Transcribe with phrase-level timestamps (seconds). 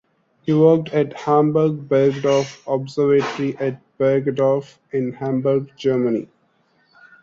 [0.41, 6.27] He worked at Hamburg-Bergedorf Observatory at Bergedorf, in Hamburg, Germany.